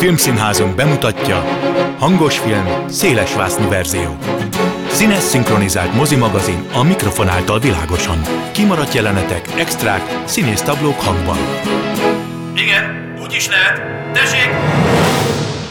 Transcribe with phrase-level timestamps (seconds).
[0.00, 1.36] Filmszínházunk bemutatja
[1.98, 4.16] Hangos film, széles vásznú verzió.
[4.88, 8.18] Színes szinkronizált mozimagazin a mikrofon által világosan.
[8.52, 11.36] Kimaradt jelenetek, extrák, színész tablók hangban.
[12.54, 13.80] Igen, úgy is lehet.
[14.12, 14.50] Tessék!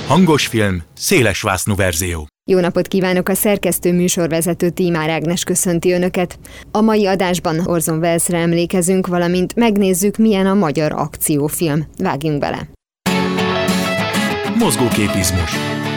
[0.07, 2.27] Hangos film, széles vásznú verzió.
[2.51, 3.29] Jó napot kívánok!
[3.29, 6.39] A szerkesztő műsorvezető Tímár Ágnes köszönti Önöket.
[6.71, 11.87] A mai adásban Orzon Wellsre emlékezünk, valamint megnézzük, milyen a magyar akciófilm.
[11.97, 12.77] Vágjunk bele!
[14.59, 15.51] Mozgóképizmus.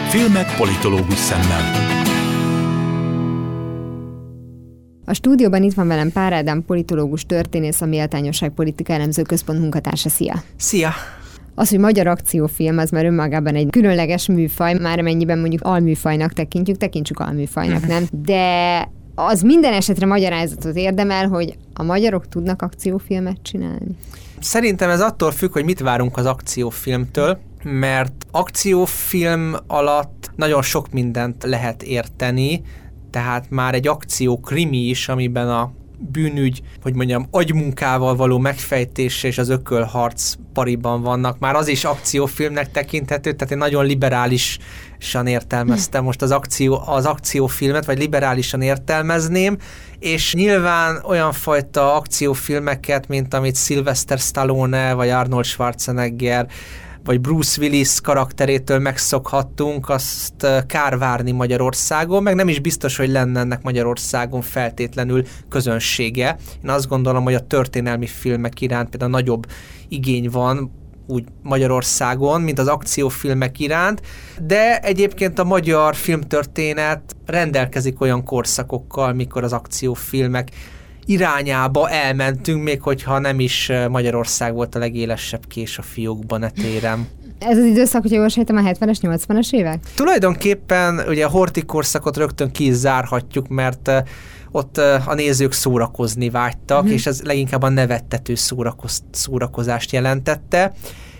[0.08, 1.62] Filmek politológus szemmel.
[5.04, 10.08] A stúdióban itt van velem Pár Ádám, politológus történész, a Méltányosság Politika Elemző Központ munkatársa.
[10.08, 10.42] Szia!
[10.56, 10.90] Szia!
[11.54, 16.76] Az, hogy magyar akciófilm, az már önmagában egy különleges műfaj, már amennyiben mondjuk alműfajnak tekintjük,
[16.76, 18.04] tekintsük alműfajnak, nem?
[18.26, 23.96] De az minden esetre magyarázatot érdemel, hogy a magyarok tudnak akciófilmet csinálni.
[24.40, 31.44] Szerintem ez attól függ, hogy mit várunk az akciófilmtől, mert akciófilm alatt nagyon sok mindent
[31.44, 32.62] lehet érteni,
[33.10, 35.72] tehát már egy akció krimi is, amiben a
[36.10, 41.38] bűnügy, hogy mondjam, agymunkával való megfejtése és az ökölharc pariban vannak.
[41.38, 47.84] Már az is akciófilmnek tekinthető, tehát én nagyon liberálisan értelmeztem most az, akció, az akciófilmet,
[47.84, 49.56] vagy liberálisan értelmezném,
[49.98, 56.46] és nyilván olyan fajta akciófilmeket, mint amit Sylvester Stallone vagy Arnold Schwarzenegger
[57.04, 63.40] vagy Bruce Willis karakterétől megszokhattunk, azt kár várni Magyarországon, meg nem is biztos, hogy lenne
[63.40, 66.36] ennek Magyarországon feltétlenül közönsége.
[66.64, 69.46] Én azt gondolom, hogy a történelmi filmek iránt például nagyobb
[69.88, 74.02] igény van, úgy Magyarországon, mint az akciófilmek iránt,
[74.42, 80.48] de egyébként a magyar filmtörténet rendelkezik olyan korszakokkal, mikor az akciófilmek
[81.06, 87.08] irányába elmentünk, még hogyha nem is Magyarország volt a legélesebb kés a fiókban etérem.
[87.38, 89.78] Ez az időszak, hogy jól sejtem, a 70-es, 80-as évek?
[89.94, 93.90] Tulajdonképpen ugye a horti korszakot rögtön ki zárhatjuk, mert
[94.50, 96.92] ott a nézők szórakozni vágytak, uh-huh.
[96.92, 100.72] és ez leginkább a nevettető szórakoz, szórakozást jelentette.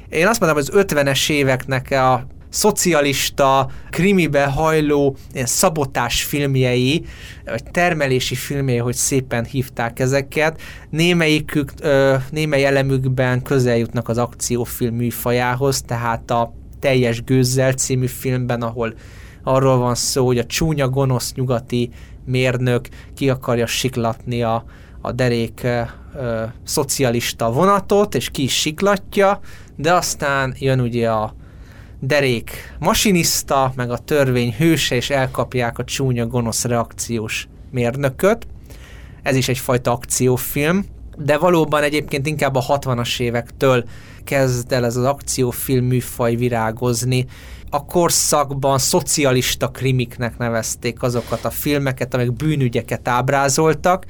[0.09, 7.05] Én azt mondom, hogy az 50-es éveknek a szocialista, krimibe hajló ilyen szabotás filmjei,
[7.45, 14.95] vagy termelési filmjei, hogy szépen hívták ezeket, némelyikük, ö, némely elemükben közel jutnak az akciófilm
[14.95, 18.95] műfajához, tehát a Teljes Gőzzel című filmben, ahol
[19.43, 21.91] arról van szó, hogy a csúnya gonosz nyugati
[22.25, 24.65] mérnök ki akarja siklatni a,
[25.01, 25.83] a derék ö,
[26.65, 29.41] szocialista vonatot, és ki is siklatja,
[29.77, 31.35] de aztán jön ugye a
[32.05, 38.47] derék masinista, meg a törvény hőse, és elkapják a csúnya gonosz reakciós mérnököt.
[39.23, 40.85] Ez is egyfajta akciófilm,
[41.17, 43.85] de valóban egyébként inkább a 60-as évektől
[44.25, 47.27] kezd el ez az akciófilm műfaj virágozni.
[47.71, 54.05] A korszakban szocialista krimiknek nevezték azokat a filmeket, amik bűnügyeket ábrázoltak.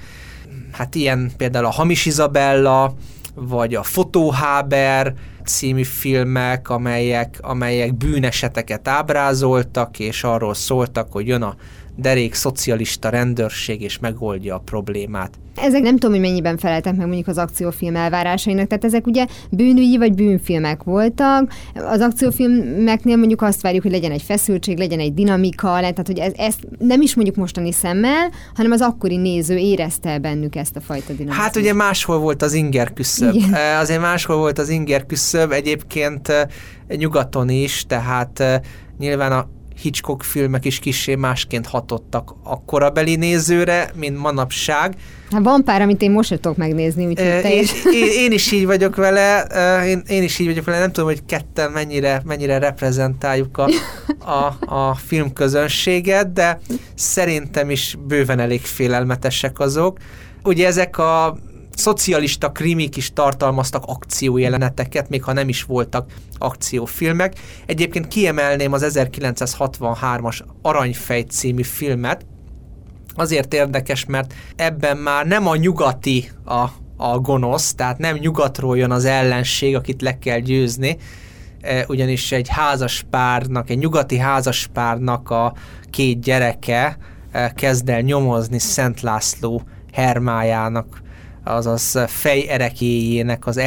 [0.70, 2.94] Hát ilyen például a Hamis Izabella,
[3.34, 5.14] vagy a Fotóháber,
[5.46, 11.54] című filmek, amelyek, amelyek bűneseteket ábrázoltak, és arról szóltak, hogy jön a
[11.96, 15.30] derék szocialista rendőrség, és megoldja a problémát.
[15.56, 19.98] Ezek nem tudom, hogy mennyiben feleltek meg mondjuk az akciófilm elvárásainak, tehát ezek ugye bűnügyi
[19.98, 21.52] vagy bűnfilmek voltak.
[21.74, 26.32] Az akciófilmeknél mondjuk azt várjuk, hogy legyen egy feszültség, legyen egy dinamika, tehát hogy ez,
[26.36, 31.12] ezt nem is mondjuk mostani szemmel, hanem az akkori néző érezte bennük ezt a fajta
[31.12, 31.42] dinamikát.
[31.42, 33.34] Hát ugye máshol volt az inger küszöb.
[33.34, 33.78] Igen.
[33.80, 36.32] Azért máshol volt az inger küszöb, egyébként
[36.88, 38.62] nyugaton is, tehát
[38.98, 39.48] nyilván a
[39.82, 44.94] Hitchcock filmek is kissé másként hatottak a korabeli nézőre, mint manapság.
[45.30, 47.84] Hát van pár, amit én most sem tudok megnézni, úgyhogy te én, is.
[47.84, 49.42] Én, én, is így vagyok vele,
[49.84, 53.68] én, én is így vagyok vele, nem tudom, hogy ketten mennyire, mennyire reprezentáljuk a,
[54.18, 56.60] a, a filmközönséget, de
[56.94, 59.98] szerintem is bőven elég félelmetesek azok.
[60.44, 61.36] Ugye ezek a
[61.74, 67.34] szocialista krimik is tartalmaztak akciójeleneteket, még ha nem is voltak akciófilmek.
[67.66, 72.26] Egyébként kiemelném az 1963-as Aranyfej című filmet,
[73.14, 76.66] azért érdekes, mert ebben már nem a nyugati a,
[76.96, 80.96] a gonosz, tehát nem nyugatról jön az ellenség, akit le kell győzni,
[81.60, 85.54] e, ugyanis egy házaspárnak, egy nyugati házaspárnak a
[85.90, 86.96] két gyereke
[87.32, 91.02] e, kezd el nyomozni Szent László hermájának
[91.44, 93.60] azaz fejerekéjének az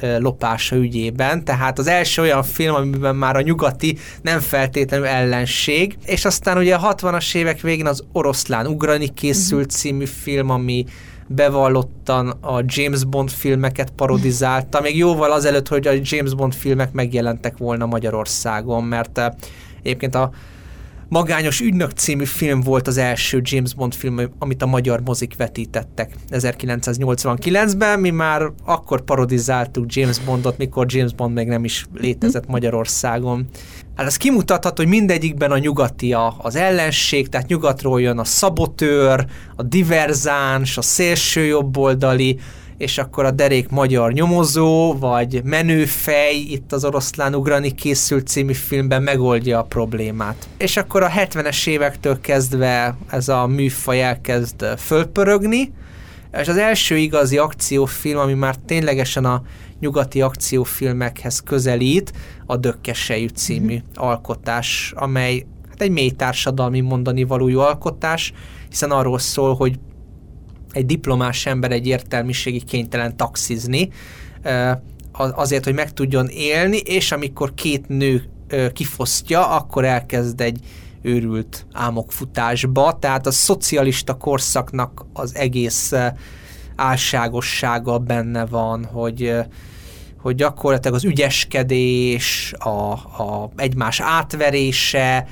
[0.00, 1.44] ellopása ügyében.
[1.44, 6.74] Tehát az első olyan film, amiben már a nyugati nem feltétlenül ellenség, és aztán ugye
[6.74, 9.74] a 60-as évek végén az Oroszlán Ugrani készült mhm.
[9.74, 10.84] című film, ami
[11.28, 17.56] bevallottan a James Bond filmeket parodizálta, még jóval azelőtt, hogy a James Bond filmek megjelentek
[17.56, 19.28] volna Magyarországon, mert eh,
[19.82, 20.30] egyébként a
[21.10, 26.14] Magányos ügynök című film volt az első James Bond film, amit a magyar mozik vetítettek
[26.30, 28.00] 1989-ben.
[28.00, 33.46] Mi már akkor parodizáltuk James Bondot, mikor James Bond még nem is létezett Magyarországon.
[33.96, 39.26] Hát ez kimutathat, hogy mindegyikben a nyugati a, az ellenség, tehát nyugatról jön a szabotőr,
[39.56, 42.38] a diverzáns, a szélső jobboldali,
[42.78, 49.02] és akkor a derék magyar nyomozó, vagy menőfej itt az oroszlán ugrani készült című filmben
[49.02, 50.48] megoldja a problémát.
[50.58, 55.72] És akkor a 70-es évektől kezdve ez a műfaj elkezd fölpörögni,
[56.40, 59.42] és az első igazi akciófilm, ami már ténylegesen a
[59.80, 62.12] nyugati akciófilmekhez közelít,
[62.46, 63.84] a Dökkesejű című mm-hmm.
[63.94, 68.32] alkotás, amely hát egy mély társadalmi mondani valójú alkotás,
[68.68, 69.78] hiszen arról szól, hogy
[70.78, 73.88] egy diplomás ember egy értelmiségi kénytelen taxizni,
[75.12, 78.22] azért, hogy meg tudjon élni, és amikor két nő
[78.72, 80.60] kifosztja, akkor elkezd egy
[81.02, 85.92] őrült álmokfutásba, tehát a szocialista korszaknak az egész
[86.76, 89.34] álságossága benne van, hogy
[90.18, 95.26] hogy gyakorlatilag az ügyeskedés, a, a egymás átverése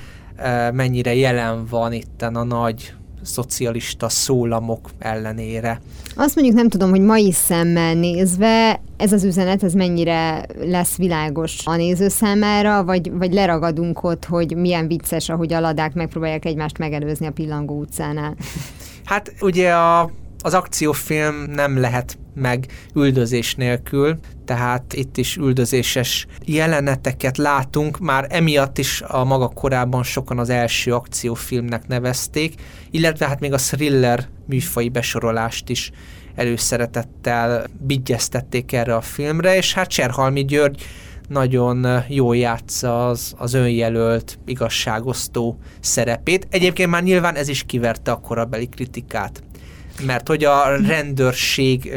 [0.73, 2.93] mennyire jelen van itten a nagy
[3.27, 5.81] szocialista szólamok ellenére.
[6.15, 11.61] Azt mondjuk nem tudom, hogy mai szemmel nézve ez az üzenet, ez mennyire lesz világos
[11.65, 16.77] a néző számára, vagy, vagy leragadunk ott, hogy milyen vicces, ahogy a ladák megpróbálják egymást
[16.77, 18.35] megelőzni a pillangó utcánál.
[19.05, 27.37] Hát ugye a az akciófilm nem lehet meg üldözés nélkül, tehát itt is üldözéses jeleneteket
[27.37, 32.53] látunk, már emiatt is a maga korában sokan az első akciófilmnek nevezték,
[32.91, 35.91] illetve hát még a thriller műfai besorolást is
[36.35, 40.85] előszeretettel bigyeztették erre a filmre, és hát Cserhalmi György
[41.27, 46.47] nagyon jól játsza az, az önjelölt, igazságosztó szerepét.
[46.49, 49.43] Egyébként már nyilván ez is kiverte a korabeli kritikát
[50.05, 51.91] mert hogy a rendőrség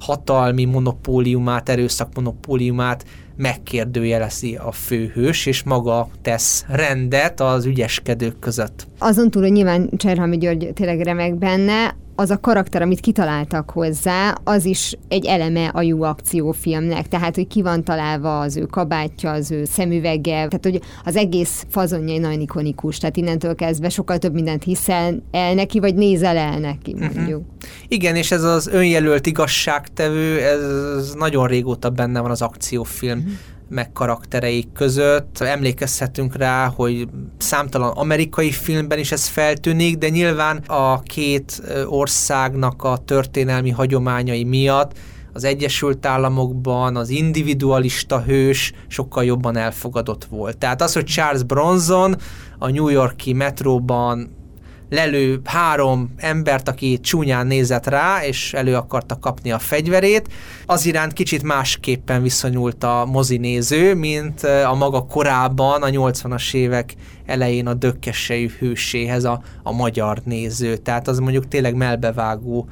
[0.00, 3.04] hatalmi monopóliumát, erőszak monopóliumát
[3.36, 8.86] megkérdőjelezi a főhős, és maga tesz rendet az ügyeskedők között.
[8.98, 14.34] Azon túl, hogy nyilván Cserhalmi György tényleg remek benne, az a karakter, amit kitaláltak hozzá,
[14.44, 17.08] az is egy eleme a jó akciófilmnek.
[17.08, 21.66] Tehát, hogy ki van találva az ő kabátja, az ő szemüvege, tehát, hogy az egész
[21.68, 22.98] fazonja nagyon ikonikus.
[22.98, 27.02] Tehát innentől kezdve sokkal több mindent hiszel el neki, vagy nézel el neki, mhm.
[27.04, 27.40] mondjuk.
[27.40, 27.70] Uh-huh.
[27.88, 33.32] Igen, és ez az önjelölt igazságtevő, ez nagyon régóta benne van az akciófilm uh-huh
[33.70, 35.40] meg karaktereik között.
[35.40, 37.08] Emlékezhetünk rá, hogy
[37.38, 44.92] számtalan amerikai filmben is ez feltűnik, de nyilván a két országnak a történelmi hagyományai miatt
[45.32, 50.58] az Egyesült Államokban az individualista hős sokkal jobban elfogadott volt.
[50.58, 52.16] Tehát az, hogy Charles Bronson
[52.58, 54.38] a New Yorki metróban
[54.90, 60.28] lelő három embert, aki csúnyán nézett rá, és elő akarta kapni a fegyverét.
[60.66, 66.94] Az iránt kicsit másképpen viszonyult a mozinéző, mint a maga korában, a 80-as évek
[67.26, 70.76] elején a dökkesejű hőséhez a, a magyar néző.
[70.76, 72.68] Tehát az mondjuk tényleg melbevágó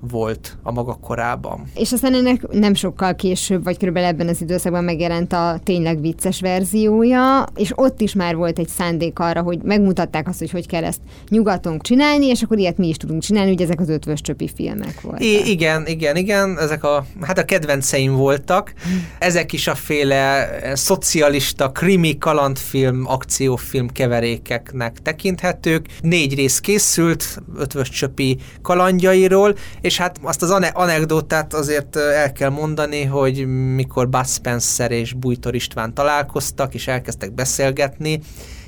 [0.00, 1.64] volt a maga korában.
[1.74, 6.40] És aztán ennek nem sokkal később, vagy körülbelül ebben az időszakban megjelent a tényleg vicces
[6.40, 10.84] verziója, és ott is már volt egy szándék arra, hogy megmutatták azt, hogy hogy kell
[10.84, 14.50] ezt nyugaton csinálni, és akkor ilyet mi is tudunk csinálni, hogy ezek az ötvös csöpi
[14.54, 15.24] filmek voltak.
[15.24, 18.72] I- igen, igen, igen, ezek a, hát a kedvenceim voltak.
[19.18, 25.86] Ezek is a féle eh, szocialista, krimi, kalandfilm, akciófilm keverékeknek tekinthetők.
[26.00, 29.54] Négy rész készült, ötvös csöpi kalandjairól,
[29.88, 35.54] és hát azt az anekdotát azért el kell mondani, hogy mikor Bud Spencer és Bújtor
[35.54, 38.20] István találkoztak, és elkezdtek beszélgetni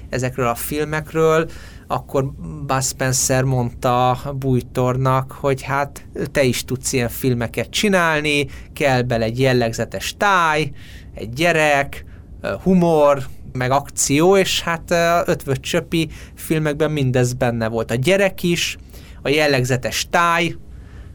[0.09, 1.51] ezekről a filmekről,
[1.87, 2.31] akkor
[2.67, 9.41] Bud Spencer mondta Bújtornak, hogy hát te is tudsz ilyen filmeket csinálni, kell bele egy
[9.41, 10.71] jellegzetes táj,
[11.15, 12.05] egy gyerek,
[12.63, 14.95] humor, meg akció, és hát
[15.27, 17.91] ötvöt csöpi filmekben mindez benne volt.
[17.91, 18.77] A gyerek is,
[19.23, 20.55] a jellegzetes táj,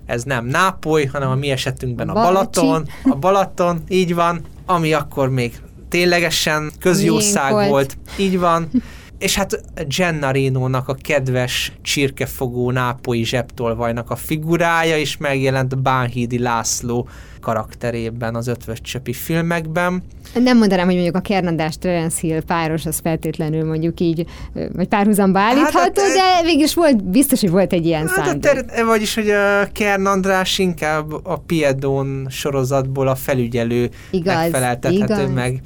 [0.06, 5.30] ez nem Nápoly, hanem a mi esetünkben a Balaton, a Balaton, így van, ami akkor
[5.30, 7.70] még ténylegesen közjószág volt.
[7.70, 8.70] volt, így van.
[9.18, 17.08] És hát Gennarino-nak a kedves csirkefogó nápoi zsebtolvajnak a figurája is megjelent Bánhídi László
[17.42, 20.04] karakterében az ötvös csöpi filmekben.
[20.44, 24.25] Nem mondanám, hogy mondjuk a Kernandás Terence Hill páros, az feltétlenül mondjuk így,
[24.74, 28.51] vagy párhuzamba állítható, hát, de végülis volt, biztos, hogy volt egy ilyen hát, szándék.
[28.51, 35.34] Ter- vagyis, hogy a Kern András inkább a Piedon sorozatból a felügyelő igaz, megfeleltethető igaz.
[35.34, 35.62] meg.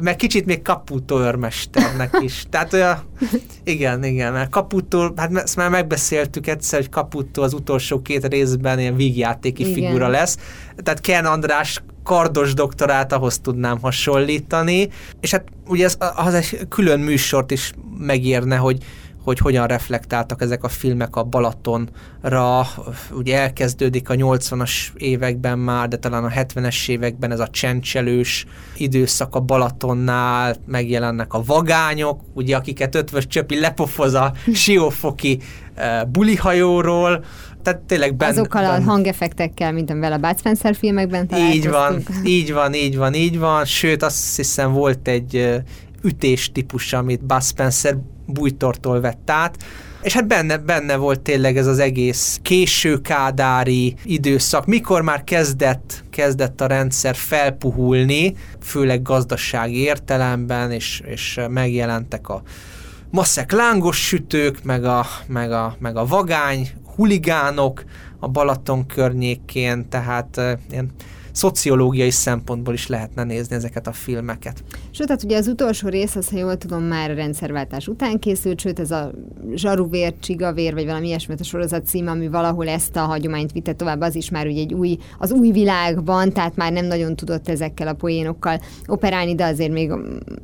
[0.00, 2.44] Meg kicsit még Caputo őrmesternek is.
[2.50, 2.98] Tehát olyan,
[3.64, 8.78] igen, igen, mert Caputo, hát ezt már megbeszéltük egyszer, hogy Caputo az utolsó két részben
[8.78, 9.74] ilyen vígjátéki igen.
[9.74, 10.36] figura lesz.
[10.82, 14.88] Tehát Ken András kardos doktorát ahhoz tudnám hasonlítani,
[15.20, 18.84] és hát ugye ez, az egy külön műsort is megérne, hogy
[19.26, 22.66] hogy hogyan reflektáltak ezek a filmek a Balatonra.
[23.10, 29.34] Ugye elkezdődik a 80-as években már, de talán a 70-es években ez a csencselős időszak
[29.34, 35.40] a Balatonnál, megjelennek a vagányok, ugye akiket ötvös csöpi lepofoz a siófoki
[35.76, 37.24] uh, bulihajóról,
[37.66, 38.30] tehát tényleg benne...
[38.30, 43.14] Azokkal a hangeffektekkel, mint amivel a Bud Spencer filmekben Így van, így van, így van,
[43.14, 45.62] így van, sőt azt hiszem volt egy
[46.02, 47.96] ütés típus, amit Bud Spencer
[48.26, 49.56] bújtortól vett át,
[50.02, 56.04] és hát benne, benne volt tényleg ez az egész késő kádári időszak, mikor már kezdett,
[56.10, 62.42] kezdett a rendszer felpuhulni, főleg gazdasági értelemben, és, és megjelentek a
[63.10, 67.84] maszek lángos sütők, meg a, meg a, meg a vagány huligánok
[68.18, 70.92] a Balaton környékén, tehát ilyen
[71.32, 74.62] szociológiai szempontból is lehetne nézni ezeket a filmeket.
[74.96, 78.60] Sőt, tehát ugye az utolsó rész, az, ha jól tudom, már a rendszerváltás után készült,
[78.60, 79.10] sőt ez a
[79.54, 84.00] zsaruvér, csigavér, vagy valami ilyesmi a sorozat cím, ami valahol ezt a hagyományt vitte tovább,
[84.00, 87.88] az is már ugye egy új, az új világban, tehát már nem nagyon tudott ezekkel
[87.88, 89.90] a poénokkal operálni, de azért még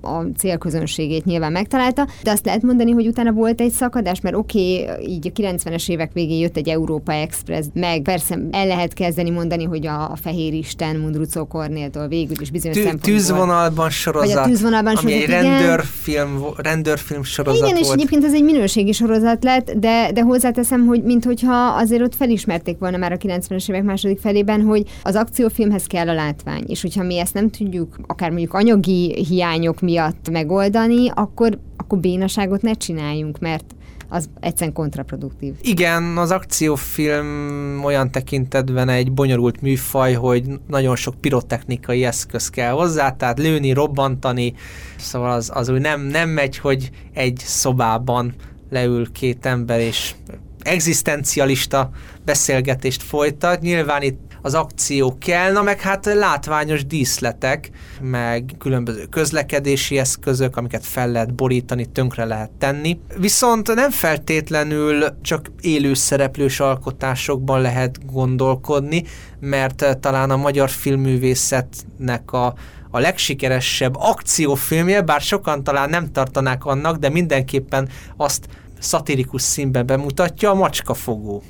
[0.01, 2.07] a célközönségét nyilván megtalálta.
[2.23, 5.91] De azt lehet mondani, hogy utána volt egy szakadás, mert oké, okay, így a 90-es
[5.91, 10.17] évek végén jött egy Európa Express, meg persze el lehet kezdeni mondani, hogy a, a
[10.17, 13.15] Fehér Isten Mundrucó Kornéltól végül is bizonyos Tű, szempontból.
[13.15, 17.87] Tűzvonalban sorozat sorozat, tűzvonalban ami sorozat, egy rendőrfilm, rendőrfilm sorozat igen, volt.
[17.87, 22.79] és egyébként ez egy minőségi sorozat lett, de, de hozzáteszem, hogy minthogyha azért ott felismerték
[22.79, 27.03] volna már a 90-es évek második felében, hogy az akciófilmhez kell a látvány, és hogyha
[27.03, 33.39] mi ezt nem tudjuk, akár mondjuk anyagi hiányok miatt megoldani, akkor, akkor bénaságot ne csináljunk,
[33.39, 33.75] mert
[34.13, 35.55] az egyszerűen kontraproduktív.
[35.63, 43.11] Igen, az akciófilm olyan tekintetben egy bonyolult műfaj, hogy nagyon sok pirotechnikai eszköz kell hozzá,
[43.11, 44.55] tehát lőni, robbantani,
[44.97, 48.35] szóval az, az úgy nem, nem megy, hogy egy szobában
[48.71, 50.15] leül két ember és
[50.63, 51.91] egzisztencialista
[52.25, 53.61] beszélgetést folytat.
[53.61, 57.71] Nyilván itt az akció kell, na meg hát látványos díszletek,
[58.01, 62.99] meg különböző közlekedési eszközök, amiket fel lehet borítani, tönkre lehet tenni.
[63.17, 69.05] Viszont nem feltétlenül csak élő szereplős alkotásokban lehet gondolkodni,
[69.41, 72.55] mert talán a magyar filmművészetnek a
[72.95, 78.49] a legsikeresebb akciófilmje, bár sokan talán nem tartanák annak, de mindenképpen azt
[78.83, 81.43] szatirikus színben bemutatja a macskafogó.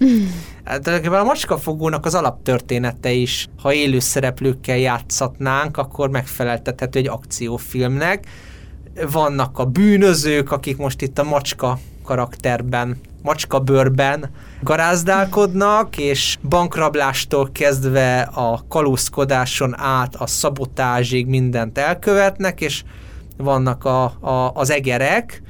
[0.65, 8.27] Hát, a macskafogónak az alaptörténete is, ha élő szereplőkkel játszatnánk, akkor megfeleltethető egy akciófilmnek.
[9.11, 14.31] Vannak a bűnözők, akik most itt a macska karakterben, macska bőrben
[14.63, 22.83] garázdálkodnak, és bankrablástól kezdve a kalózkodáson át a szabotázsig mindent elkövetnek, és
[23.37, 25.43] vannak a, a, az egerek,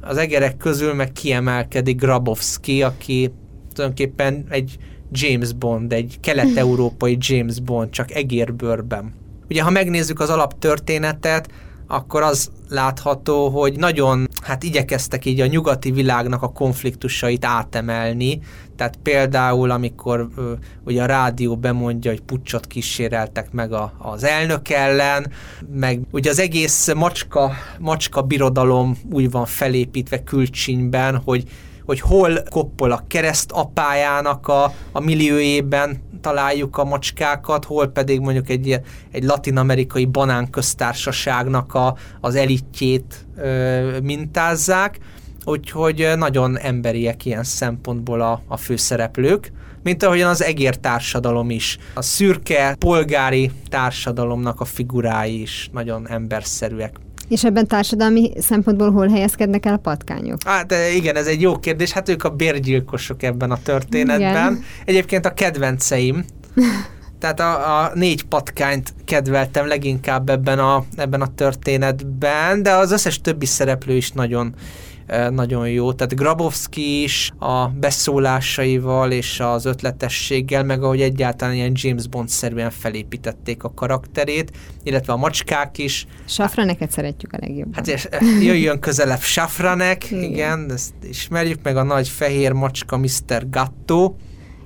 [0.00, 3.32] az egerek közül meg kiemelkedik Grabowski, aki
[3.72, 4.78] tulajdonképpen egy
[5.10, 9.14] James Bond, egy kelet-európai James Bond, csak egérbőrben.
[9.50, 11.48] Ugye, ha megnézzük az alaptörténetet,
[11.88, 18.40] akkor az látható, hogy nagyon hát igyekeztek így a nyugati világnak a konfliktusait átemelni,
[18.76, 20.52] tehát például, amikor ö,
[20.84, 25.32] ugye a rádió bemondja, hogy pucsot kíséreltek meg a, az elnök ellen,
[25.72, 31.44] meg ugye az egész macska, macska birodalom úgy van felépítve külcsínyben, hogy
[31.88, 38.48] hogy hol koppol a kereszt apájának a, a milliójében találjuk a macskákat, hol pedig mondjuk
[38.48, 38.80] egy,
[39.10, 44.98] egy latin-amerikai banánköztársaságnak a, az elitjét ö, mintázzák,
[45.44, 49.52] úgyhogy nagyon emberiek ilyen szempontból a, a főszereplők,
[49.82, 51.78] mint ahogyan az egér társadalom is.
[51.94, 56.96] A szürke, polgári társadalomnak a figurái is nagyon emberszerűek.
[57.28, 60.38] És ebben társadalmi szempontból hol helyezkednek el a patkányok?
[60.46, 61.92] Hát igen, ez egy jó kérdés.
[61.92, 64.52] Hát ők a bérgyilkosok ebben a történetben.
[64.52, 64.64] Igen.
[64.84, 66.24] Egyébként a kedvenceim.
[67.18, 73.20] Tehát a, a négy patkányt kedveltem leginkább ebben a, ebben a történetben, de az összes
[73.20, 74.54] többi szereplő is nagyon
[75.30, 75.92] nagyon jó.
[75.92, 83.62] Tehát Grabowski is a beszólásaival és az ötletességgel, meg ahogy egyáltalán ilyen James Bond-szerűen felépítették
[83.62, 86.06] a karakterét, illetve a macskák is.
[86.24, 87.74] Safraneket szeretjük a legjobban.
[87.74, 88.08] Hát és
[88.40, 90.22] jöjjön közelebb Safranek, igen.
[90.22, 93.50] igen, ezt ismerjük meg a nagy fehér macska Mr.
[93.50, 94.14] Gatto,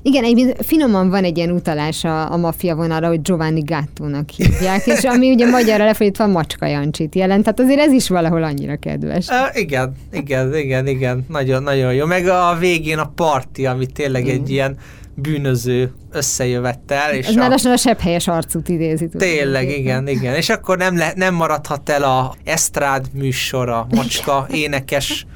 [0.03, 4.87] igen, egyébként finoman van egy ilyen utalás a, a maffia vonalra, hogy Giovanni Gattónak hívják,
[4.87, 9.27] és ami ugye magyarra lefordítva Macska Jancsit jelent, tehát azért ez is valahol annyira kedves.
[9.29, 12.07] Uh, igen, igen, igen, igen, nagyon, nagyon jó.
[12.07, 14.29] Meg a végén a parti, ami tényleg mm.
[14.29, 14.77] egy ilyen
[15.15, 17.15] bűnöző összejövettel.
[17.15, 19.09] És Ez már lassan a sebb helyes arcút idézi.
[19.09, 20.35] Tényleg, igen, igen.
[20.35, 25.27] És akkor nem, le, nem maradhat el a esztrád műsor, a macska énekes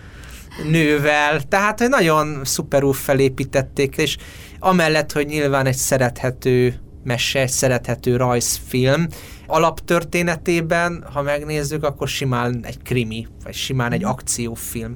[0.70, 4.16] nővel, tehát hogy nagyon szuperul felépítették, és
[4.58, 9.06] amellett, hogy nyilván egy szerethető mese, egy szerethető rajzfilm.
[9.46, 14.10] Alaptörténetében, ha megnézzük, akkor simán egy krimi, vagy simán egy mhm.
[14.10, 14.94] akciófilm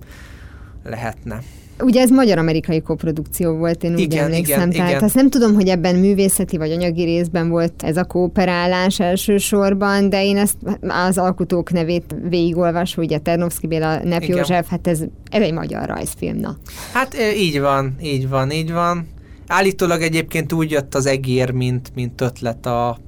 [0.85, 1.43] lehetne.
[1.83, 4.59] Ugye ez magyar-amerikai koprodukció volt, én úgy igen, emlékszem.
[4.59, 5.03] Igen, tehát igen.
[5.03, 10.25] azt nem tudom, hogy ebben művészeti vagy anyagi részben volt ez a kooperálás elsősorban, de
[10.25, 15.01] én ezt az alkotók nevét végigolvasva, ugye Ternovszki Béla, Nep József, hát ez,
[15.31, 16.57] ez egy magyar rajzfilm, na.
[16.93, 19.09] Hát így van, így van, így van.
[19.51, 22.99] Állítólag egyébként úgy jött az egér, mint, mint ötlet a,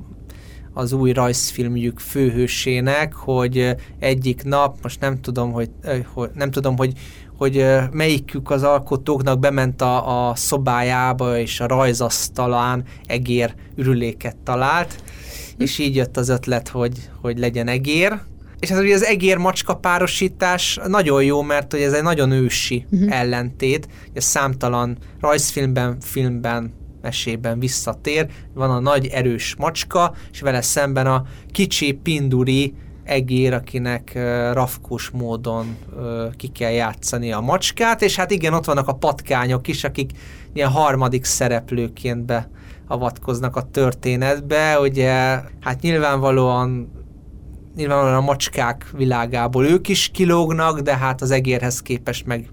[0.72, 5.70] az új rajzfilmjük főhősének, hogy egyik nap, most nem tudom, hogy,
[6.12, 6.92] hogy nem tudom, hogy
[7.36, 15.02] hogy melyikük az alkotóknak bement a, a szobájába, és a rajzasztalán egér ürüléket talált,
[15.58, 18.20] és így jött az ötlet, hogy, hogy legyen egér,
[18.62, 23.18] és ez ugye az egér-macska párosítás nagyon jó, mert hogy ez egy nagyon ősi uh-huh.
[23.18, 31.06] ellentét, a számtalan rajzfilmben, filmben, mesében visszatér, van a nagy erős macska, és vele szemben
[31.06, 38.16] a kicsi pinduri egér, akinek uh, rafkós módon uh, ki kell játszani a macskát, és
[38.16, 40.10] hát igen, ott vannak a patkányok is, akik
[40.52, 47.00] ilyen harmadik szereplőként beavatkoznak a történetbe, ugye hát nyilvánvalóan
[47.76, 52.48] nyilvánvalóan a macskák világából ők is kilógnak, de hát az egérhez képest meg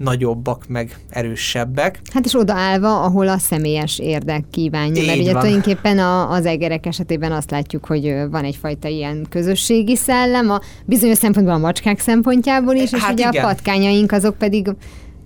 [0.00, 2.00] nagyobbak, meg erősebbek.
[2.12, 5.40] Hát és odaállva, ahol a személyes érdek kívánja, Így mert ugye van.
[5.40, 11.18] tulajdonképpen a, az egerek esetében azt látjuk, hogy van egyfajta ilyen közösségi szellem, a bizonyos
[11.18, 13.44] szempontból a macskák szempontjából is, és hát ugye igen.
[13.44, 14.70] a patkányaink azok pedig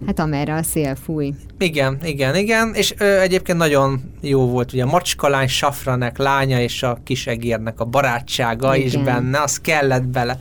[0.07, 1.35] Hát amerre a szél fúj.
[1.59, 6.83] Igen, igen, igen, és ö, egyébként nagyon jó volt ugye a macskalány Safranek lánya és
[6.83, 8.87] a kis egérnek a barátsága igen.
[8.87, 10.39] is benne, az kellett bele.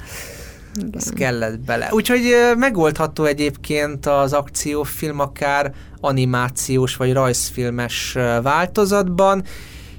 [0.76, 0.90] Igen.
[0.94, 1.90] Az kellett bele.
[1.92, 9.44] Úgyhogy ö, megoldható egyébként az akciófilm akár animációs vagy rajzfilmes változatban,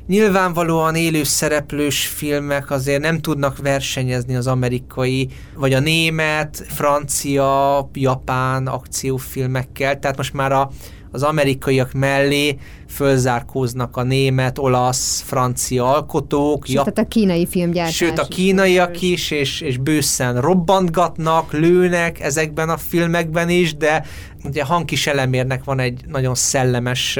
[0.06, 8.66] Nyilvánvalóan élő szereplős filmek azért nem tudnak versenyezni az amerikai, vagy a német, francia, japán
[8.66, 10.70] akciófilmekkel, tehát most már a,
[11.10, 16.66] az amerikaiak mellé fölzárkóznak a német, olasz, francia alkotók.
[16.66, 17.96] Sőt, tehát a kínai filmgyártás.
[17.96, 24.04] Sőt, a kínaiak is, és, és bőszen robbantgatnak, lőnek ezekben a filmekben is, de
[24.44, 27.18] ugye Hankis Elemérnek van egy nagyon szellemes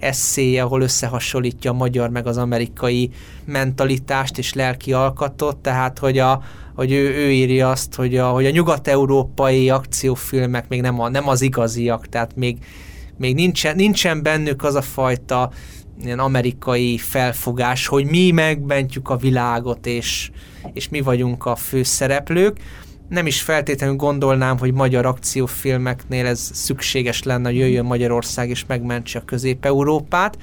[0.00, 3.10] eszéje, ahol összehasonlítja a magyar meg az amerikai
[3.44, 6.42] mentalitást és lelki alkatot, tehát hogy, a,
[6.74, 11.28] hogy ő, ő írja azt, hogy a, hogy a nyugat-európai akciófilmek még nem, a, nem
[11.28, 12.58] az igaziak, tehát még,
[13.16, 15.50] még nincsen, nincsen bennük az a fajta
[16.04, 20.30] ilyen amerikai felfogás, hogy mi megmentjük a világot, és,
[20.72, 22.58] és mi vagyunk a főszereplők
[23.10, 29.18] nem is feltétlenül gondolnám, hogy magyar akciófilmeknél ez szükséges lenne, hogy jöjjön Magyarország és megmentse
[29.18, 30.38] a Közép-Európát.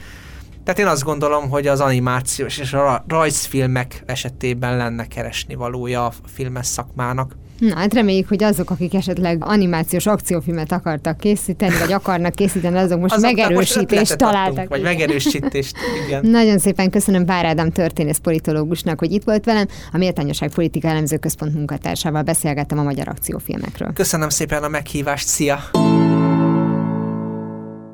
[0.63, 6.13] Tehát én azt gondolom, hogy az animációs és a rajzfilmek esetében lenne keresni valója a
[6.25, 7.35] filmes szakmának.
[7.57, 12.99] Na, hát reméljük, hogy azok, akik esetleg animációs akciófilmet akartak készíteni, vagy akarnak készíteni, azok
[12.99, 14.51] most azok megerősítést most találtak.
[14.51, 16.25] Adtunk, vagy megerősítést, igen.
[16.25, 19.67] Nagyon szépen köszönöm Pár Ádám történész politológusnak, hogy itt volt velem.
[19.91, 23.93] A Méltányosság Politika Elemző Központ munkatársával beszélgettem a magyar akciófilmekről.
[23.93, 25.59] Köszönöm szépen a meghívást, szia!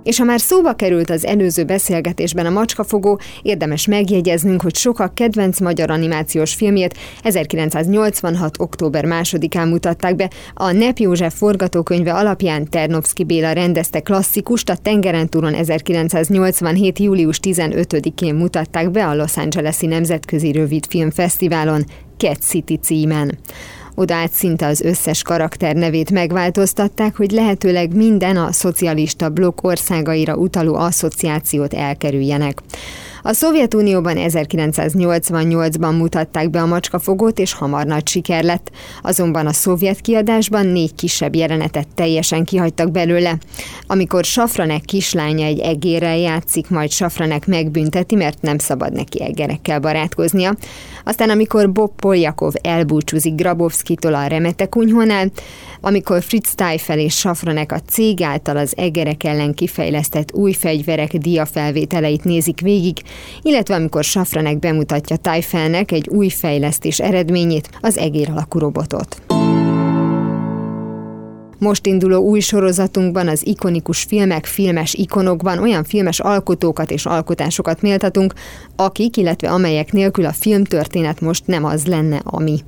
[0.03, 5.59] És ha már szóba került az előző beszélgetésben a macskafogó, érdemes megjegyeznünk, hogy sokak kedvenc
[5.59, 8.59] magyar animációs filmjét 1986.
[8.59, 10.29] október 2-án mutatták be.
[10.53, 16.99] A Nep József forgatókönyve alapján Ternovszki Béla rendezte klasszikust, a Tengeren túron 1987.
[16.99, 21.83] július 15-én mutatták be a Los Angeles-i Nemzetközi Rövidfilmfesztiválon
[22.17, 23.37] Cat City címen.
[23.95, 30.75] Oda szinte az összes karakter nevét megváltoztatták, hogy lehetőleg minden a szocialista blokk országaira utaló
[30.75, 32.61] asszociációt elkerüljenek.
[33.25, 38.71] A Szovjetunióban 1988-ban mutatták be a macskafogót, és hamar nagy siker lett.
[39.01, 43.37] Azonban a szovjet kiadásban négy kisebb jelenetet teljesen kihagytak belőle.
[43.87, 50.55] Amikor Safranek kislánya egy egérrel játszik, majd Safranek megbünteti, mert nem szabad neki egerekkel barátkoznia.
[51.03, 55.31] Aztán amikor Bob Poljakov elbúcsúzik Grabowski-tól a remete kunyhónál,
[55.81, 62.23] amikor Fritz Teifel és Safranek a cég által az egerek ellen kifejlesztett új fegyverek diafelvételeit
[62.23, 62.97] nézik végig,
[63.41, 69.21] illetve amikor Safranek bemutatja Teifelnek egy új fejlesztés eredményét, az egér alakú robotot.
[71.57, 78.33] Most induló új sorozatunkban az ikonikus filmek, filmes ikonokban olyan filmes alkotókat és alkotásokat méltatunk,
[78.75, 82.59] akik, illetve amelyek nélkül a filmtörténet most nem az lenne, ami.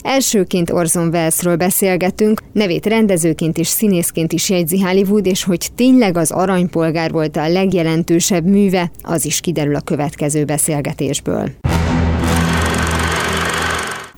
[0.00, 6.30] Elsőként Orson Wellesről beszélgetünk, nevét rendezőként és színészként is jegyzi Hollywood, és hogy tényleg az
[6.30, 11.50] aranypolgár volt a legjelentősebb műve, az is kiderül a következő beszélgetésből.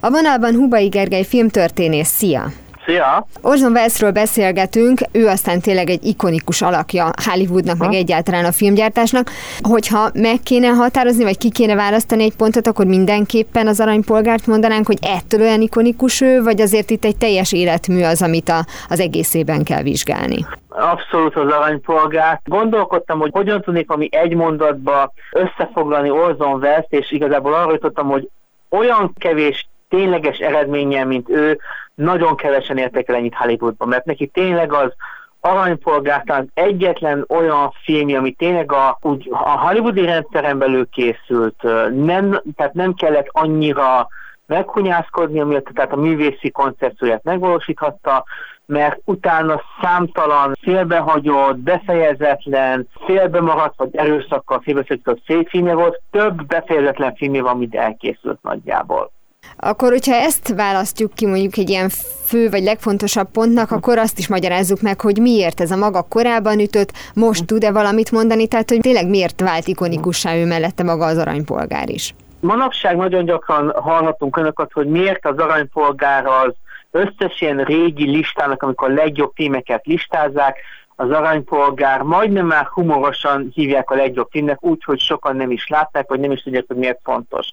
[0.01, 2.53] A vonalban Hubai Gergely filmtörténész, szia!
[2.90, 3.26] Szia!
[3.42, 7.85] Orson Wellesről beszélgetünk, ő aztán tényleg egy ikonikus alakja Hollywoodnak, ha.
[7.85, 9.31] meg egyáltalán a filmgyártásnak.
[9.62, 14.87] Hogyha meg kéne határozni, vagy ki kéne választani egy pontot, akkor mindenképpen az aranypolgárt mondanánk,
[14.87, 19.00] hogy ettől olyan ikonikus ő, vagy azért itt egy teljes életmű az, amit a, az
[19.00, 20.46] egészében kell vizsgálni.
[20.68, 22.40] Abszolút az aranypolgár.
[22.44, 28.29] Gondolkodtam, hogy hogyan tudnék ami egy mondatba összefoglalni Orson Welles, és igazából arra jutottam, hogy
[28.68, 31.59] olyan kevés tényleges eredménnyel, mint ő,
[31.94, 34.92] nagyon kevesen értek el ennyit Hollywoodban, mert neki tényleg az
[35.40, 41.62] aranypolgártán egyetlen olyan film, ami tényleg a, úgy, a hollywoodi rendszeren belül készült,
[42.05, 44.09] nem, tehát nem kellett annyira
[44.46, 48.24] meghunyászkodni, amiatt tehát a művészi koncepcióját megvalósíthatta,
[48.66, 57.59] mert utána számtalan félbehagyott, befejezetlen, félbemaradt, vagy erőszakkal félbeszélgetett filmje volt, több befejezetlen filmje van,
[57.59, 59.11] mint elkészült nagyjából.
[59.57, 61.89] Akkor, hogyha ezt választjuk ki mondjuk egy ilyen
[62.25, 66.59] fő vagy legfontosabb pontnak, akkor azt is magyarázzuk meg, hogy miért ez a maga korábban
[66.59, 71.19] ütött, most tud-e valamit mondani, tehát hogy tényleg miért vált ikonikussá ő mellette maga az
[71.19, 72.15] aranypolgár is.
[72.41, 76.53] Manapság nagyon gyakran hallhatunk önöket, hogy miért az aranypolgár az
[76.91, 80.57] összes ilyen régi listának, amikor a legjobb filmeket listázzák,
[81.01, 86.21] az aranypolgár, majdnem már humorosan hívják a legjobb filmnek, úgyhogy sokan nem is látták, vagy
[86.21, 87.49] nem is tudják, hogy miért fontos.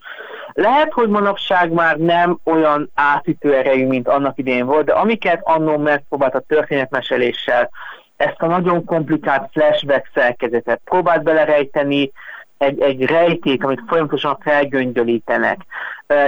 [0.54, 5.78] Lehet, hogy manapság már nem olyan átütő erejű, mint annak idején volt, de amiket annó
[5.78, 7.70] megpróbált a történetmeseléssel,
[8.18, 12.12] ezt a nagyon komplikált flashback szerkezetet próbált belerejteni,
[12.58, 15.58] egy, egy rejték, amit folyamatosan felgöngyölítenek.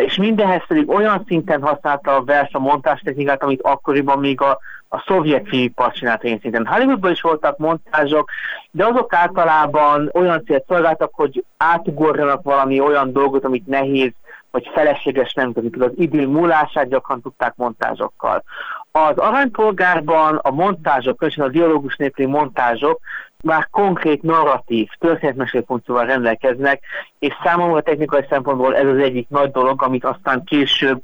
[0.05, 5.04] És mindenhez pedig olyan szinten használta a vers a montástechnikát, amit akkoriban még a, a
[5.08, 6.65] szovjet filmipar csinálta én szinten.
[6.65, 8.30] Hollywoodban is voltak montázsok,
[8.71, 14.12] de azok általában olyan célt szolgáltak, hogy átugorjanak valami olyan dolgot, amit nehéz
[14.52, 18.43] vagy felesleges nem tudom, az idő múlását gyakran tudták montázsokkal.
[18.91, 22.99] Az aranypolgárban a montázsok, különösen a dialógus nélküli montázsok
[23.43, 26.84] már konkrét narratív, történetmesélő funkcióval rendelkeznek,
[27.19, 31.02] és számomra technikai szempontból ez az egyik nagy dolog, amit aztán később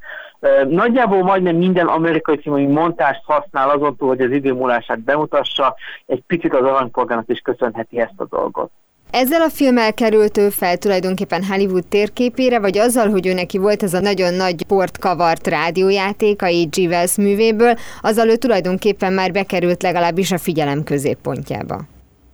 [0.70, 5.76] Nagyjából majdnem minden amerikai film, ami montást használ azon túl, hogy az idő múlását bemutassa,
[6.06, 8.72] egy picit az aranypolgának is köszönheti ezt a dolgot.
[9.12, 13.84] Ezzel a filmmel került ő fel tulajdonképpen Hollywood térképére, vagy azzal, hogy ő neki volt
[13.84, 16.78] ez a nagyon nagy portkavart rádiójáték a E.G.
[16.78, 21.82] Wells művéből, azzal ő tulajdonképpen már bekerült legalábbis a figyelem középpontjába.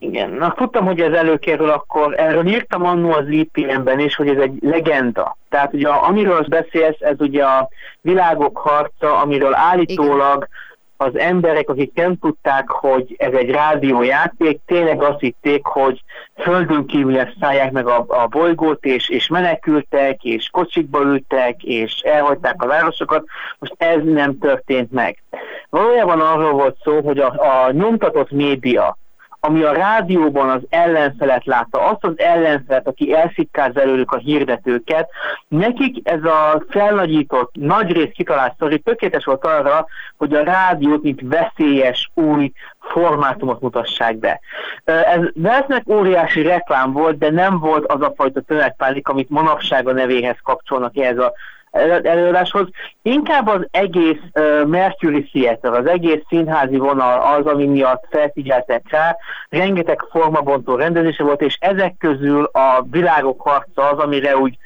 [0.03, 4.37] Igen, na tudtam, hogy ez előkerül, akkor erről írtam annó az IPM-ben is, hogy ez
[4.37, 5.37] egy legenda.
[5.49, 7.69] Tehát ugye amiről beszélsz, ez ugye a
[8.01, 10.59] világok harca, amiről állítólag Igen
[11.01, 16.03] az emberek, akik nem tudták, hogy ez egy rádiójáték, tényleg azt hitték, hogy
[16.35, 22.63] földön kívül szállják meg a, a bolygót, és, és menekültek, és kocsikba ültek, és elhagyták
[22.63, 23.25] a városokat.
[23.59, 25.23] Most ez nem történt meg.
[25.69, 28.97] Valójában arról volt szó, hogy a, a nyomtatott média,
[29.43, 35.09] ami a rádióban az ellenfelet látta, azt az ellenfelet, aki elszikkáz előlük a hirdetőket,
[35.47, 39.85] nekik ez a felnagyított, nagyrészt kitalált sztori tökéletes volt arra,
[40.17, 44.39] hogy a rádiót, mint veszélyes új formátumot mutassák be.
[44.83, 49.93] Ez Velsznek óriási reklám volt, de nem volt az a fajta tömegpánik, amit manapság a
[49.93, 51.33] nevéhez kapcsolnak ehhez a
[51.71, 52.67] előadáshoz.
[53.01, 59.15] Inkább az egész uh, Mercury Theater, az egész színházi vonal az, ami miatt felfigyeltek rá.
[59.49, 64.57] Rengeteg formabontó rendezése volt, és ezek közül a világok harca az, amire úgy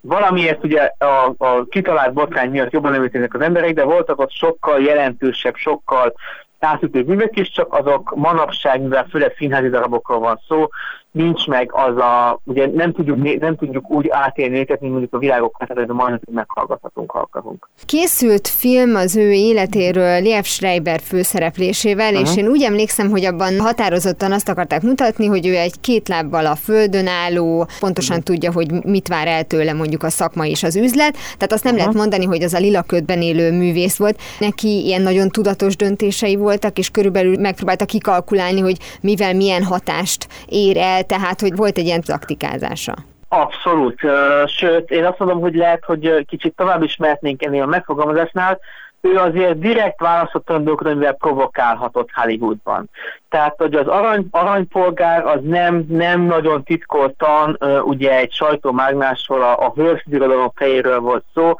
[0.00, 4.80] valamiért ugye a, a kitalált botrány miatt jobban nem az emberek, de voltak ott sokkal
[4.80, 6.14] jelentősebb, sokkal
[6.58, 10.68] átütő művek is, csak azok manapság, mivel főleg színházi darabokról van szó,
[11.16, 15.18] nincs meg az a, ugye nem tudjuk, nem tudjuk úgy átélni őket, mint mondjuk a
[15.18, 17.68] világok mert majd meghallgathatunk, ha akarunk.
[17.84, 22.28] Készült film az ő életéről Liev Schreiber főszereplésével, uh-huh.
[22.28, 26.46] és én úgy emlékszem, hogy abban határozottan azt akarták mutatni, hogy ő egy két lábbal
[26.46, 28.34] a földön álló, pontosan uh-huh.
[28.34, 31.74] tudja, hogy mit vár el tőle mondjuk a szakma és az üzlet, tehát azt nem
[31.74, 31.86] uh-huh.
[31.86, 34.20] lehet mondani, hogy az a lilaködben élő művész volt.
[34.38, 40.76] Neki ilyen nagyon tudatos döntései voltak, és körülbelül megpróbálta kikalkulálni, hogy mivel milyen hatást ér
[40.76, 42.94] el, tehát hogy volt egy ilyen taktikázása.
[43.28, 44.00] Abszolút.
[44.46, 48.58] Sőt, én azt mondom, hogy lehet, hogy kicsit tovább is mehetnénk ennél a megfogalmazásnál.
[49.00, 52.90] Ő azért direkt választott amivel provokálhatott Hollywoodban.
[53.28, 59.72] Tehát, hogy az arany, aranypolgár az nem, nem nagyon titkoltan, ugye egy sajtómágnásról, a, a
[59.76, 61.54] hősbirodalom fejéről volt szó,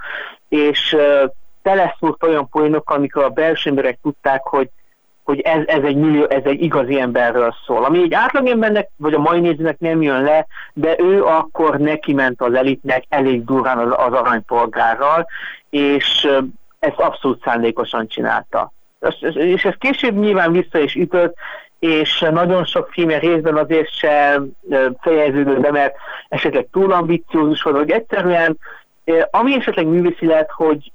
[0.48, 0.96] és
[1.62, 4.68] teleszúrt olyan poénokkal, amikor a belső emberek tudták, hogy
[5.26, 7.84] hogy ez, ez, egy millió, ez egy igazi emberről szól.
[7.84, 12.40] Ami egy átlagembernek, vagy a mai nézőnek nem jön le, de ő akkor neki ment
[12.42, 15.26] az elitnek elég durván az, az aranypolgárral,
[15.70, 16.28] és
[16.78, 18.72] ezt abszolút szándékosan csinálta.
[19.32, 21.34] És ez később nyilván vissza is ütött,
[21.78, 24.40] és nagyon sok filmje részben azért se
[25.00, 25.94] fejeződött be, mert
[26.28, 28.58] esetleg túl ambiciózus volt, vagy egyszerűen
[29.30, 30.92] ami esetleg művészi lehet, hogy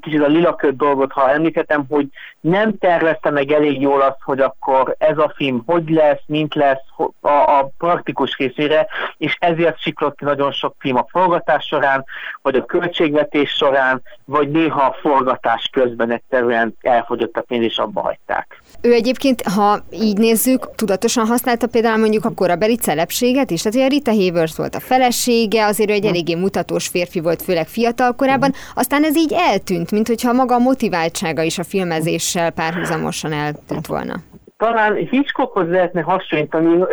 [0.00, 2.06] kicsit a lilaköt dolgot, ha említettem, hogy
[2.40, 6.82] nem tervezte meg elég jól azt, hogy akkor ez a film hogy lesz, mint lesz
[7.20, 12.04] a, a praktikus részére, és ezért siklott ki nagyon sok film a forgatás során,
[12.42, 18.00] vagy a költségvetés során, vagy néha a forgatás közben egyszerűen elfogyott a pénz, és abba
[18.00, 18.62] hagyták.
[18.86, 23.90] Ő egyébként, ha így nézzük, tudatosan használta például mondjuk a korabeli celebséget is, tehát a
[23.90, 26.08] Rita Hayworth volt a felesége, azért ő egy hm.
[26.08, 28.78] eléggé mutatós férfi volt, főleg fiatal korában, hm.
[28.78, 34.22] aztán ez így eltűnt, mint hogyha maga a motiváltsága is a filmezéssel párhuzamosan eltűnt volna
[34.56, 36.84] talán Hitchcockhoz lehetne hasonlítani.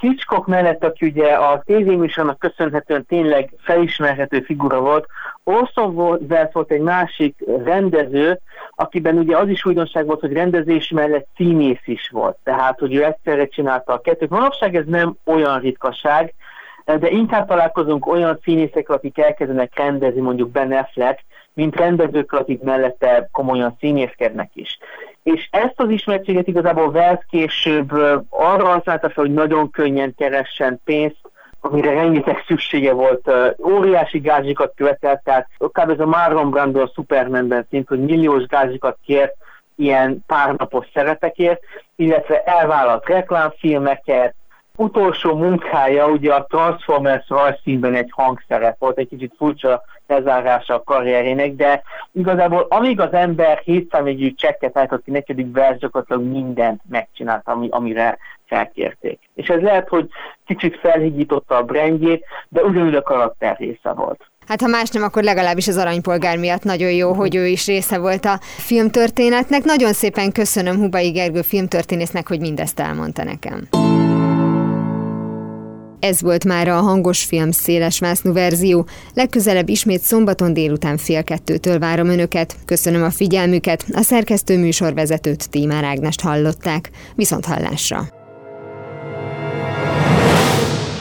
[0.00, 5.06] Hitchcock mellett, aki ugye a tévéműsornak köszönhetően tényleg felismerhető figura volt,
[5.44, 8.40] Orson Welles volt egy másik rendező,
[8.74, 12.36] akiben ugye az is újdonság volt, hogy rendezés mellett színész is volt.
[12.44, 14.28] Tehát, hogy ő egyszerre csinálta a kettőt.
[14.28, 16.34] Manapság ez nem olyan ritkaság,
[16.84, 23.28] de inkább találkozunk olyan színészekkel, akik elkezdenek rendezni, mondjuk Ben Affleck, mint rendezők, akik mellette
[23.32, 24.78] komolyan színészkednek is.
[25.34, 27.90] És ezt az ismertséget igazából Wells később
[28.28, 31.20] arra használta fel, hogy nagyon könnyen keressen pénzt,
[31.60, 33.30] amire rengeteg szüksége volt,
[33.64, 38.98] óriási gázsikat követelt, tehát akár ez a Marlon Brando a Supermanben szint, hogy milliós gázsikat
[39.04, 39.34] kért
[39.76, 41.60] ilyen párnapos szeretekért,
[41.96, 44.34] illetve elvállalt reklámfilmeket,
[44.78, 51.54] utolsó munkája ugye a Transformers rajzszínben egy hangszeret volt, egy kicsit furcsa lezárása a karrierének,
[51.54, 57.68] de igazából amíg az ember hétszámjegyű csekket állított ki neki, addig gyakorlatilag mindent megcsinált, ami,
[57.70, 59.18] amire felkérték.
[59.34, 60.08] És ez lehet, hogy
[60.46, 64.30] kicsit felhigította a brandjét, de ugyanúgy a karakter része volt.
[64.46, 67.98] Hát ha más nem, akkor legalábbis az aranypolgár miatt nagyon jó, hogy ő is része
[67.98, 69.64] volt a filmtörténetnek.
[69.64, 73.68] Nagyon szépen köszönöm Hubai Gergő filmtörténésznek, hogy mindezt elmondta nekem.
[76.00, 78.86] Ez volt már a hangos film széles vásznú verzió.
[79.14, 82.56] Legközelebb ismét szombaton délután fél kettőtől várom önöket.
[82.64, 83.84] Köszönöm a figyelmüket.
[83.92, 86.90] A szerkesztő műsorvezetőt Tímár Ágnest hallották.
[87.14, 88.08] Viszont hallásra.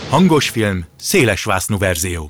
[0.10, 2.26] Hangos film széles vásznú verzió.